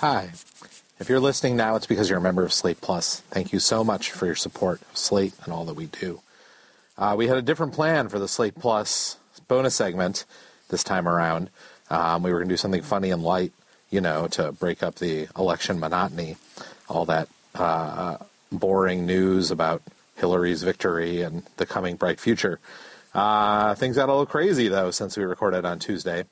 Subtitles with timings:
[0.00, 0.30] Hi.
[1.00, 3.18] If you're listening now, it's because you're a member of Slate Plus.
[3.30, 6.20] Thank you so much for your support of Slate and all that we do.
[6.96, 9.16] Uh, we had a different plan for the Slate Plus
[9.48, 10.24] bonus segment
[10.68, 11.50] this time around.
[11.90, 13.50] Um, we were going to do something funny and light,
[13.90, 16.36] you know, to break up the election monotony,
[16.88, 18.18] all that uh,
[18.52, 19.82] boring news about
[20.14, 22.60] Hillary's victory and the coming bright future.
[23.14, 26.22] Uh, things got a little crazy, though, since we recorded on Tuesday.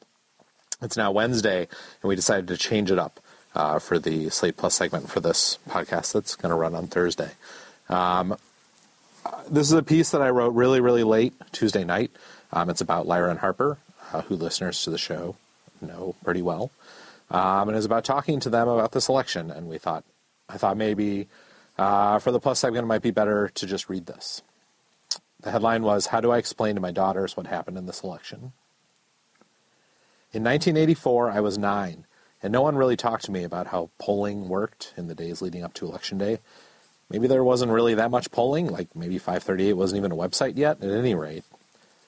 [0.80, 3.18] It's now Wednesday, and we decided to change it up
[3.57, 7.30] uh, for the Slate Plus segment for this podcast that's going to run on Thursday.
[7.88, 8.37] Um,
[9.51, 12.11] this is a piece that I wrote really, really late Tuesday night.
[12.52, 13.78] Um, it's about Lyra and Harper,
[14.12, 15.37] uh, who listeners to the show
[15.80, 16.70] know pretty well,
[17.30, 19.50] um, and is about talking to them about this election.
[19.50, 20.05] And we thought,
[20.50, 21.27] I thought maybe
[21.78, 24.42] uh, for the Plus segment, it might be better to just read this.
[25.41, 28.52] The headline was How Do I Explain to My Daughters What Happened in This Election?
[30.33, 32.05] In 1984, I was nine
[32.42, 35.64] and no one really talked to me about how polling worked in the days leading
[35.64, 36.38] up to election day.
[37.08, 40.83] Maybe there wasn't really that much polling, like maybe 538 wasn't even a website yet,
[40.83, 41.44] at any rate.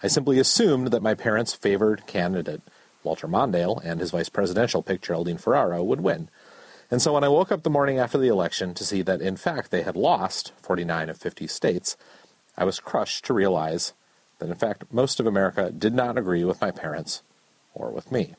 [0.03, 2.62] I simply assumed that my parents' favored candidate,
[3.03, 6.28] Walter Mondale, and his vice presidential pick, Geraldine Ferraro, would win.
[6.91, 9.36] And so when I woke up the morning after the election to see that in
[9.36, 11.97] fact they had lost 49 of 50 states,
[12.56, 13.92] I was crushed to realize
[14.38, 17.22] that in fact most of America did not agree with my parents
[17.75, 18.34] or with me.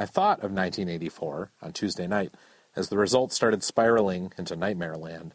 [0.00, 2.30] I thought of 1984 on Tuesday night
[2.76, 5.32] as the results started spiraling into nightmare land.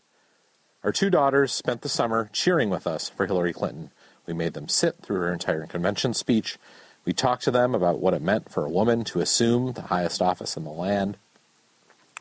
[0.85, 3.91] Our two daughters spent the summer cheering with us for Hillary Clinton.
[4.25, 6.57] We made them sit through her entire convention speech.
[7.03, 10.21] We talked to them about what it meant for a woman to assume the highest
[10.21, 11.17] office in the land.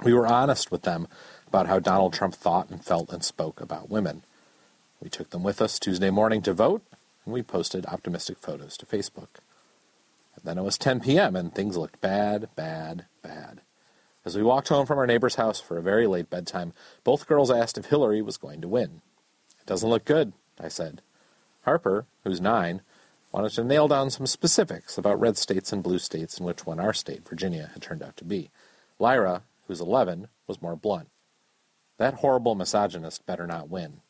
[0.03, 1.07] We were honest with them
[1.47, 4.25] about how Donald Trump thought and felt and spoke about women.
[5.01, 6.83] We took them with us Tuesday morning to vote,
[7.25, 9.42] and we posted optimistic photos to Facebook.
[10.45, 13.61] Then it was 10 p.m., and things looked bad, bad, bad.
[14.25, 16.73] As we walked home from our neighbor's house for a very late bedtime,
[17.05, 19.03] both girls asked if Hillary was going to win.
[19.61, 21.03] It doesn't look good, I said.
[21.65, 22.83] Harper, who's nine,
[23.33, 26.79] wanted to nail down some specifics about red states and blue states and which one
[26.79, 28.51] our state, Virginia, had turned out to be.
[28.99, 31.09] Lyra, who's 11, was more blunt.
[31.99, 34.01] That horrible misogynist better not win.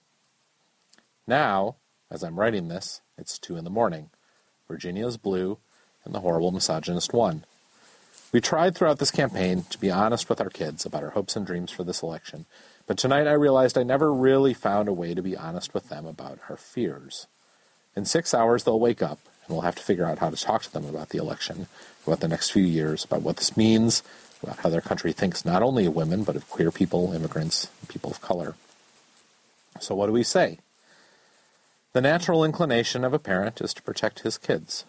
[1.27, 1.77] Now,
[2.11, 4.11] as I'm writing this, it's two in the morning.
[4.69, 5.59] Virginia's blue,
[6.05, 7.45] and the horrible misogynist won.
[8.33, 11.47] We tried throughout this campaign to be honest with our kids about our hopes and
[11.47, 12.47] dreams for this election,
[12.87, 16.07] but tonight I realized I never really found a way to be honest with them
[16.07, 17.27] about our fears.
[17.95, 20.63] In six hours, they'll wake up, and we'll have to figure out how to talk
[20.63, 21.67] to them about the election,
[22.07, 24.03] about the next few years, about what this means,
[24.43, 28.11] about how their country thinks not only of women, but of queer people, immigrants, people
[28.11, 28.55] of color.
[29.79, 30.59] So, what do we say?
[31.93, 34.85] The natural inclination of a parent is to protect his kids.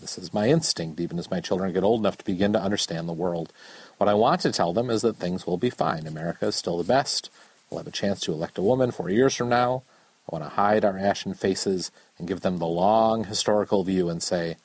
[0.00, 3.08] This is my instinct, even as my children get old enough to begin to understand
[3.08, 3.52] the world.
[3.98, 6.06] What I want to tell them is that things will be fine.
[6.06, 7.30] America is still the best.
[7.68, 9.82] We'll have a chance to elect a woman four years from now.
[10.30, 14.22] I want to hide our ashen faces and give them the long historical view and
[14.22, 14.56] say,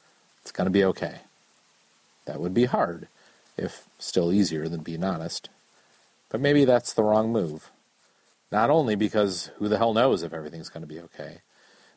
[0.41, 1.21] it's going to be okay.
[2.25, 3.07] That would be hard,
[3.57, 5.49] if still easier than being honest.
[6.29, 7.71] But maybe that's the wrong move.
[8.51, 11.39] Not only because who the hell knows if everything's going to be okay,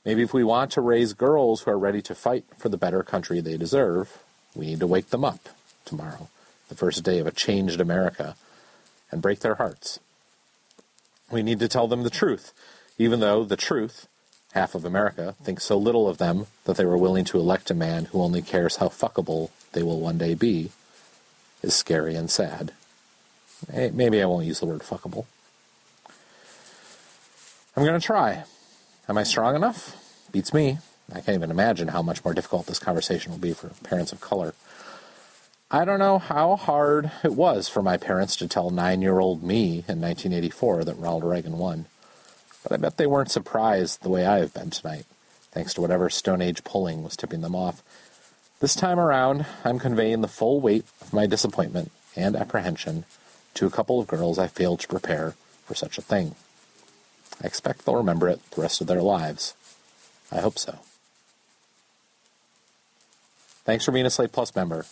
[0.06, 3.02] Maybe if we want to raise girls who are ready to fight for the better
[3.02, 4.22] country they deserve,
[4.54, 5.48] we need to wake them up
[5.84, 6.28] tomorrow,
[6.68, 8.36] the first day of a changed America,
[9.10, 9.98] and break their hearts.
[11.28, 12.52] We need to tell them the truth,
[12.98, 14.06] even though the truth,
[14.52, 17.74] half of America, thinks so little of them that they were willing to elect a
[17.74, 20.70] man who only cares how fuckable they will one day be,
[21.62, 22.70] is scary and sad.
[23.72, 25.26] Maybe I won't use the word fuckable.
[27.76, 28.44] I'm going to try.
[29.08, 29.96] Am I strong enough?
[30.32, 30.78] Beats me.
[31.12, 34.20] I can't even imagine how much more difficult this conversation will be for parents of
[34.20, 34.52] color.
[35.70, 39.44] I don't know how hard it was for my parents to tell nine year old
[39.44, 41.86] me in 1984 that Ronald Reagan won,
[42.64, 45.04] but I bet they weren't surprised the way I have been tonight,
[45.52, 47.84] thanks to whatever Stone Age polling was tipping them off.
[48.58, 53.04] This time around, I'm conveying the full weight of my disappointment and apprehension
[53.54, 56.34] to a couple of girls I failed to prepare for such a thing.
[57.42, 59.54] I expect they'll remember it the rest of their lives.
[60.32, 60.78] I hope so.
[63.64, 64.86] Thanks for being a Slate Plus member.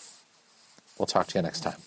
[0.98, 1.78] We'll talk to you next time.